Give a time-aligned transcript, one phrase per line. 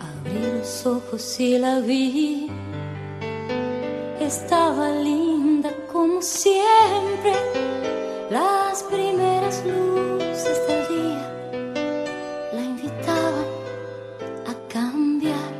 [0.00, 2.50] Abrí los ojos y la vi.
[4.20, 7.32] Estaba linda como siempre.
[8.30, 11.32] Las primeras luces del día
[12.52, 13.46] la invitaban
[14.46, 15.52] a cambiar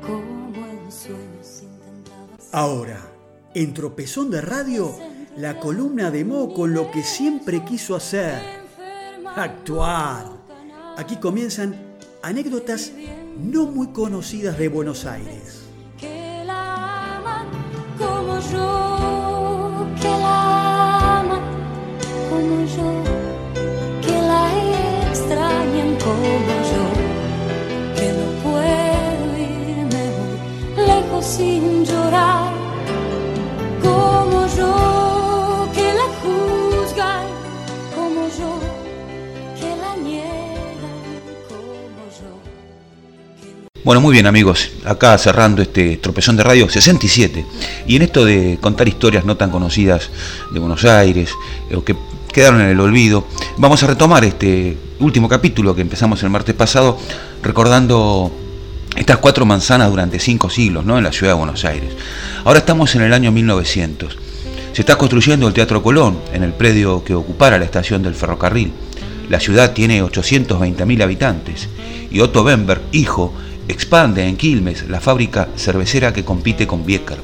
[0.00, 2.28] como el sueño se intentaba.
[2.52, 3.00] Ahora,
[3.54, 4.94] en Tropezón de Radio,
[5.36, 8.40] la columna de Mo con lo que siempre quiso hacer,
[9.34, 10.26] actuar.
[10.96, 11.85] Aquí comienzan
[12.26, 12.92] anécdotas
[13.40, 15.62] no muy conocidas de Buenos Aires.
[43.86, 47.46] Bueno, muy bien amigos, acá cerrando este tropezón de radio 67.
[47.86, 50.10] Y en esto de contar historias no tan conocidas
[50.50, 51.30] de Buenos Aires
[51.72, 51.94] o que
[52.32, 53.28] quedaron en el olvido,
[53.58, 56.98] vamos a retomar este último capítulo que empezamos el martes pasado
[57.44, 58.32] recordando
[58.96, 60.98] estas cuatro manzanas durante cinco siglos ¿no?
[60.98, 61.92] en la ciudad de Buenos Aires.
[62.44, 64.18] Ahora estamos en el año 1900.
[64.72, 68.72] Se está construyendo el Teatro Colón en el predio que ocupara la estación del ferrocarril.
[69.30, 71.68] La ciudad tiene 820.000 habitantes
[72.10, 73.32] y Otto Bemberg, hijo,
[73.68, 77.18] expande en Quilmes la fábrica cervecera que compite con Biecker.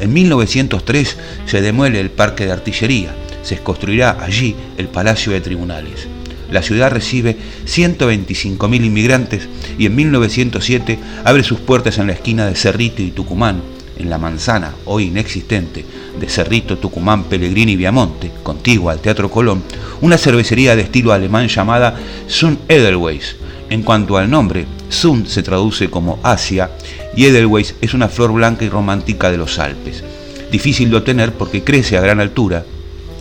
[0.00, 6.08] En 1903 se demuele el parque de artillería, se construirá allí el Palacio de Tribunales.
[6.50, 12.54] La ciudad recibe 125.000 inmigrantes y en 1907 abre sus puertas en la esquina de
[12.54, 13.62] Cerrito y Tucumán,
[13.98, 15.84] en la manzana, hoy inexistente,
[16.20, 19.62] de Cerrito, Tucumán, Pellegrini y Viamonte, contigua al Teatro Colón,
[20.00, 21.96] una cervecería de estilo alemán llamada
[22.28, 23.36] Sun Edelweiss.
[23.68, 26.70] En cuanto al nombre, Sun se traduce como Asia
[27.16, 30.04] y Edelweiss es una flor blanca y romántica de los Alpes.
[30.52, 32.64] Difícil de obtener porque crece a gran altura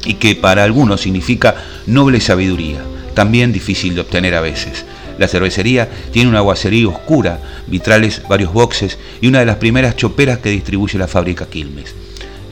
[0.05, 1.55] y que para algunos significa
[1.87, 2.79] noble sabiduría,
[3.15, 4.85] también difícil de obtener a veces.
[5.17, 10.39] La cervecería tiene una aguacería oscura, vitrales, varios boxes y una de las primeras choperas
[10.39, 11.95] que distribuye la fábrica Quilmes.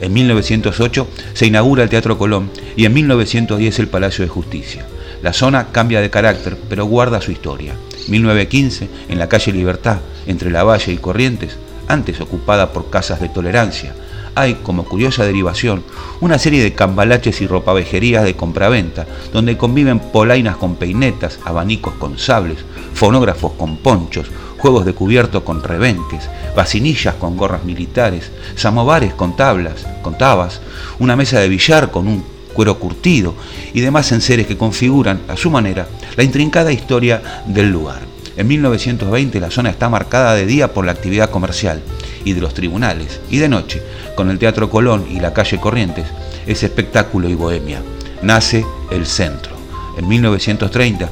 [0.00, 4.84] En 1908 se inaugura el Teatro Colón y en 1910 el Palacio de Justicia.
[5.24, 7.72] La zona cambia de carácter, pero guarda su historia.
[8.08, 11.56] 1915, en la calle Libertad, entre La Valle y Corrientes,
[11.88, 13.94] antes ocupada por casas de tolerancia,
[14.34, 15.82] hay, como curiosa derivación,
[16.20, 22.18] una serie de cambalaches y ropavejerías de compraventa, donde conviven polainas con peinetas, abanicos con
[22.18, 22.58] sables,
[22.92, 29.86] fonógrafos con ponchos, juegos de cubierto con rebenques, vacinillas con gorras militares, samovares con tablas,
[30.02, 30.60] con tabas,
[30.98, 33.34] una mesa de billar con un cuero curtido
[33.74, 38.00] y demás enseres que configuran, a su manera, la intrincada historia del lugar.
[38.36, 41.82] En 1920 la zona está marcada de día por la actividad comercial
[42.24, 43.82] y de los tribunales, y de noche,
[44.16, 46.06] con el Teatro Colón y la calle Corrientes,
[46.46, 47.82] es espectáculo y bohemia.
[48.22, 49.54] Nace el centro.
[49.98, 51.10] En 1930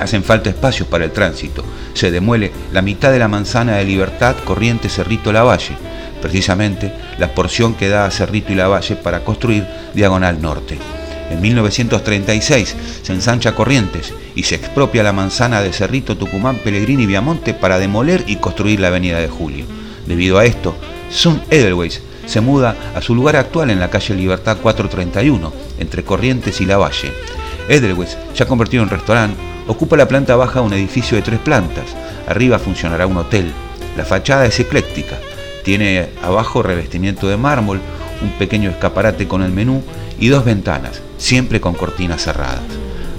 [0.00, 1.64] hacen falta espacios para el tránsito.
[1.98, 5.76] Se demuele la mitad de la manzana de Libertad Corrientes Cerrito Lavalle,
[6.22, 10.78] precisamente la porción que da a Cerrito y Lavalle para construir Diagonal Norte.
[11.28, 17.06] En 1936 se ensancha Corrientes y se expropia la manzana de Cerrito, Tucumán, Pellegrini y
[17.06, 19.64] Viamonte para demoler y construir la Avenida de Julio.
[20.06, 20.76] Debido a esto,
[21.10, 26.60] Sun Edelweiss se muda a su lugar actual en la calle Libertad 431, entre Corrientes
[26.60, 27.12] y Lavalle.
[27.68, 29.36] Edelweiss, ya convertido en restaurante,
[29.66, 31.84] ocupa la planta baja de un edificio de tres plantas.
[32.26, 33.52] Arriba funcionará un hotel.
[33.96, 35.16] La fachada es ecléctica.
[35.64, 37.80] Tiene abajo revestimiento de mármol,
[38.22, 39.82] un pequeño escaparate con el menú
[40.18, 42.62] y dos ventanas, siempre con cortinas cerradas.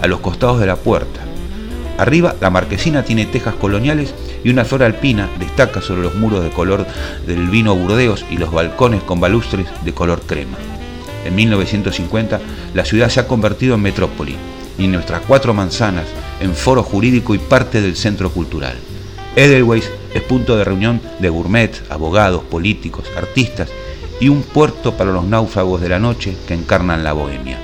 [0.02, 1.22] A los costados de la puerta.
[1.98, 6.50] Arriba la marquesina tiene tejas coloniales y una flor alpina destaca sobre los muros de
[6.50, 6.88] color
[7.28, 10.58] del vino Burdeos y los balcones con balustres de color crema.
[11.26, 12.40] En 1950
[12.74, 14.36] la ciudad se ha convertido en metrópoli
[14.78, 16.06] y nuestras cuatro manzanas
[16.40, 18.76] en foro jurídico y parte del centro cultural.
[19.36, 23.70] Edelweiss es punto de reunión de gourmet, abogados, políticos, artistas
[24.20, 27.58] y un puerto para los náufragos de la noche que encarnan la bohemia.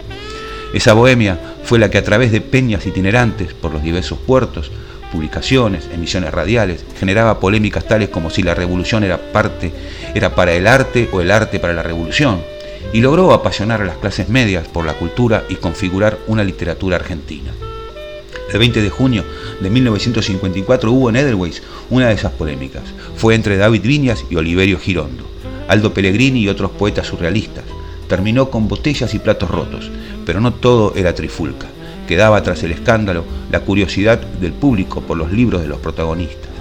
[0.74, 4.72] Esa bohemia fue la que a través de peñas itinerantes por los diversos puertos,
[5.12, 9.72] publicaciones, emisiones radiales, generaba polémicas tales como si la revolución era parte
[10.14, 12.42] era para el arte o el arte para la revolución,
[12.94, 17.52] y logró apasionar a las clases medias por la cultura y configurar una literatura argentina.
[18.52, 19.24] El 20 de junio
[19.60, 22.84] de 1954 hubo en Edelweiss una de esas polémicas.
[23.18, 25.26] Fue entre David Viñas y Oliverio Girondo,
[25.68, 27.64] Aldo Pellegrini y otros poetas surrealistas.
[28.08, 29.90] Terminó con botellas y platos rotos,
[30.26, 31.68] pero no todo era trifulca.
[32.08, 36.52] Quedaba tras el escándalo la curiosidad del público por los libros de los protagonistas.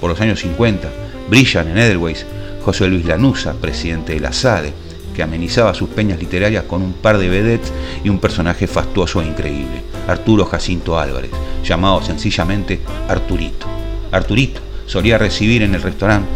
[0.00, 0.88] por los años 50,
[1.28, 2.26] brillan en Edelweiss
[2.64, 4.72] José Luis Lanusa, presidente de la SADE,
[5.14, 7.72] que amenizaba sus peñas literarias con un par de vedettes
[8.02, 11.30] y un personaje fastuoso e increíble, Arturo Jacinto Álvarez,
[11.64, 13.66] llamado sencillamente Arturito.
[14.10, 16.28] Arturito solía recibir en el restaurante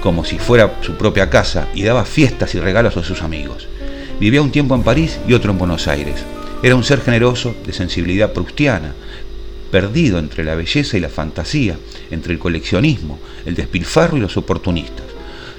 [0.00, 3.68] como si fuera su propia casa y daba fiestas y regalos a sus amigos.
[4.18, 6.24] Vivía un tiempo en París y otro en Buenos Aires.
[6.62, 8.94] Era un ser generoso, de sensibilidad prustiana,
[9.70, 11.76] perdido entre la belleza y la fantasía,
[12.10, 15.06] entre el coleccionismo, el despilfarro y los oportunistas.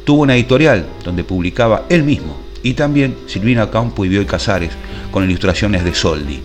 [0.04, 4.72] Tuvo una editorial donde publicaba él mismo y también Silvina Campo y Bioy Casares
[5.12, 6.40] con ilustraciones de Soldi.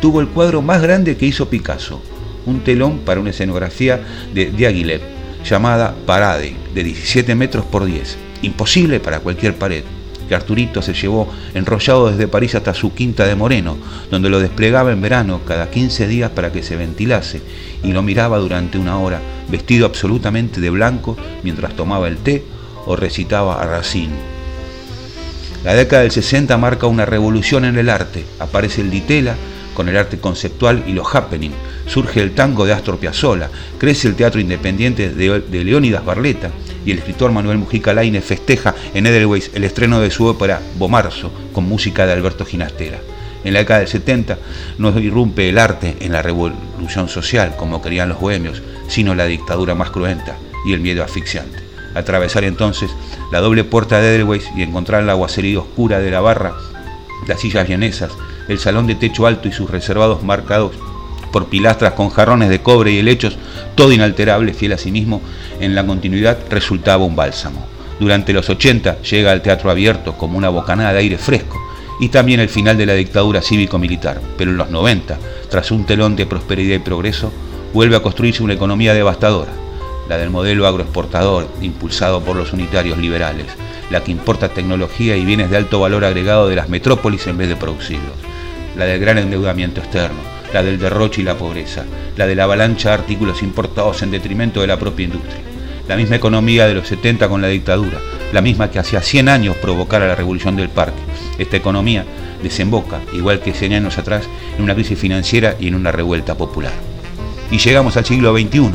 [0.00, 2.02] Tuvo el cuadro más grande que hizo Picasso,
[2.46, 4.00] un telón para una escenografía
[4.34, 5.00] de Diaghilev
[5.44, 9.84] llamada Parade, de 17 metros por 10, imposible para cualquier pared,
[10.28, 13.76] que Arturito se llevó enrollado desde París hasta su quinta de Moreno,
[14.10, 17.40] donde lo desplegaba en verano cada 15 días para que se ventilase,
[17.82, 22.44] y lo miraba durante una hora, vestido absolutamente de blanco, mientras tomaba el té
[22.88, 24.14] o recitaba a Racine.
[25.62, 28.24] La década del 60 marca una revolución en el arte.
[28.38, 29.34] Aparece el ditela
[29.74, 31.52] con el arte conceptual y los happening.
[31.86, 36.50] Surge el tango de Astor Piazzolla, crece el teatro independiente de, Leónidas Barleta
[36.86, 41.30] y el escritor Manuel Mujica Laine festeja en Edelweiss el estreno de su ópera Bomarzo
[41.52, 43.00] con música de Alberto Ginastera.
[43.44, 44.38] En la década del 70
[44.78, 49.74] no irrumpe el arte en la revolución social como querían los bohemios, sino la dictadura
[49.74, 50.36] más cruenta
[50.66, 51.67] y el miedo asfixiante
[51.98, 52.90] atravesar entonces
[53.30, 56.54] la doble puerta de Edelweiss y encontrar la aguacería oscura de la barra,
[57.26, 58.12] las sillas vienesas,
[58.48, 60.72] el salón de techo alto y sus reservados marcados
[61.32, 63.36] por pilastras con jarrones de cobre y helechos,
[63.74, 65.20] todo inalterable, fiel a sí mismo,
[65.60, 67.66] en la continuidad resultaba un bálsamo.
[68.00, 71.58] Durante los 80 llega al teatro abierto como una bocanada de aire fresco
[72.00, 75.18] y también el final de la dictadura cívico-militar, pero en los 90,
[75.50, 77.32] tras un telón de prosperidad y progreso,
[77.74, 79.50] vuelve a construirse una economía devastadora,
[80.08, 83.46] la del modelo agroexportador impulsado por los unitarios liberales,
[83.90, 87.48] la que importa tecnología y bienes de alto valor agregado de las metrópolis en vez
[87.48, 88.16] de producirlos,
[88.76, 90.18] la del gran endeudamiento externo,
[90.52, 91.84] la del derroche y la pobreza,
[92.16, 95.42] la de la avalancha de artículos importados en detrimento de la propia industria,
[95.88, 97.98] la misma economía de los 70 con la dictadura,
[98.32, 101.00] la misma que hacía 100 años provocara la revolución del parque.
[101.38, 102.04] Esta economía
[102.42, 106.72] desemboca, igual que 100 años atrás, en una crisis financiera y en una revuelta popular.
[107.50, 108.70] Y llegamos al siglo XXI,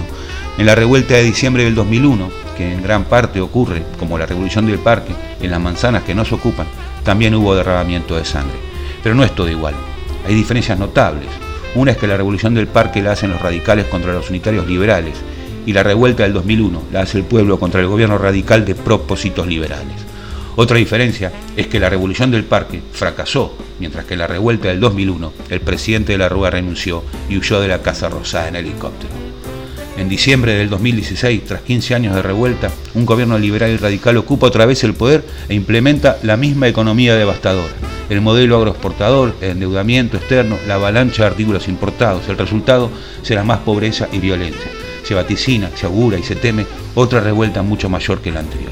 [0.58, 4.66] en la revuelta de diciembre del 2001, que en gran parte ocurre, como la revolución
[4.68, 6.68] del parque, en las manzanas que no se ocupan,
[7.04, 8.58] también hubo derramamiento de sangre.
[9.02, 9.74] Pero no es todo igual.
[10.28, 11.28] Hay diferencias notables.
[11.76, 15.16] Una es que la revolución del parque la hacen los radicales contra los unitarios liberales
[15.66, 19.48] y la revuelta del 2001 la hace el pueblo contra el gobierno radical de propósitos
[19.48, 19.96] liberales.
[20.56, 24.80] Otra diferencia es que la revolución del parque fracasó, mientras que en la revuelta del
[24.80, 29.33] 2001 el presidente de la Rúa renunció y huyó de la Casa Rosada en helicóptero.
[29.96, 34.48] En diciembre del 2016, tras 15 años de revuelta, un gobierno liberal y radical ocupa
[34.48, 37.74] otra vez el poder e implementa la misma economía devastadora.
[38.10, 42.28] El modelo agroexportador, el endeudamiento externo, la avalancha de artículos importados.
[42.28, 42.90] El resultado
[43.22, 44.72] será más pobreza y violencia.
[45.04, 48.72] Se vaticina, se augura y se teme otra revuelta mucho mayor que la anterior.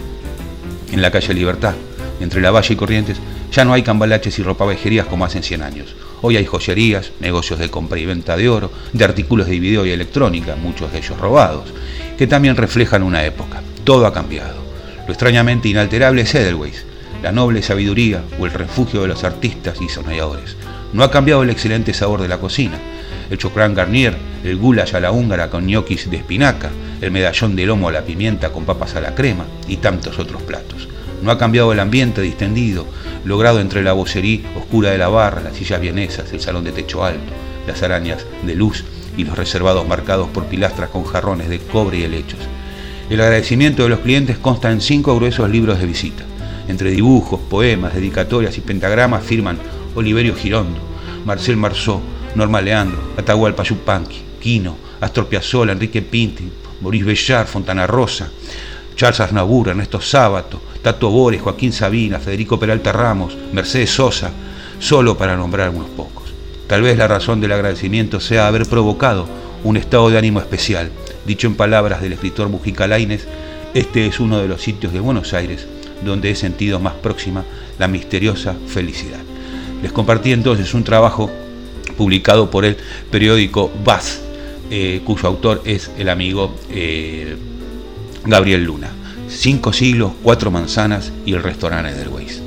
[0.92, 1.76] En la calle Libertad,
[2.20, 3.18] entre la Valle y Corrientes,
[3.52, 5.96] ya no hay cambalaches y ropavejerías como hace 100 años.
[6.24, 9.90] Hoy hay joyerías, negocios de compra y venta de oro, de artículos de video y
[9.90, 11.74] electrónica, muchos de ellos robados,
[12.16, 13.64] que también reflejan una época.
[13.84, 14.62] Todo ha cambiado.
[15.08, 16.86] Lo extrañamente inalterable es Edelweiss,
[17.24, 20.58] la noble sabiduría o el refugio de los artistas y soñadores.
[20.94, 22.78] No ha cambiado el excelente sabor de la cocina.
[23.32, 26.70] El chocrán garnier, el goulash a la húngara con ñoquis de espinaca,
[27.02, 30.44] el medallón de lomo a la pimienta con papas a la crema y tantos otros
[30.44, 30.88] platos.
[31.22, 32.86] No ha cambiado el ambiente distendido,
[33.26, 37.04] logrado entre la vocería oscura de la barra, las sillas vienesas, el salón de techo
[37.04, 37.32] alto,
[37.68, 38.84] las arañas de luz
[39.18, 42.40] y los reservados marcados por pilastras con jarrones de cobre y helechos.
[43.10, 46.24] El agradecimiento de los clientes consta en cinco gruesos libros de visita.
[46.68, 49.60] Entre dibujos, poemas, dedicatorias y pentagramas firman
[49.96, 50.80] Oliverio Girondo,
[51.26, 52.02] Marcel Marceau,
[52.36, 56.50] Norma Leandro, Atahualpa Yupanqui, Quino, Astor Piazzolla, Enrique Pinti,
[56.80, 58.32] Maurice Bellar, Fontana Rosa,
[58.96, 64.32] Charles Aznavour, Ernesto Sábato, Tato Bores, Joaquín Sabina, Federico Peralta Ramos, Mercedes Sosa,
[64.80, 66.34] solo para nombrar unos pocos.
[66.68, 69.28] Tal vez la razón del agradecimiento sea haber provocado
[69.64, 70.92] un estado de ánimo especial.
[71.26, 73.28] Dicho en palabras del escritor Mujica Lainez,
[73.74, 75.68] este es uno de los sitios de Buenos Aires
[76.04, 77.44] donde he sentido más próxima
[77.80, 79.20] la misteriosa felicidad.
[79.82, 81.32] Les compartí entonces un trabajo
[81.98, 82.78] publicado por el
[83.10, 84.22] periódico Baz,
[84.70, 87.36] eh, cuyo autor es el amigo eh,
[88.26, 88.90] Gabriel Luna.
[89.28, 92.42] Cinco siglos, cuatro manzanas y el restaurante Edelweiss.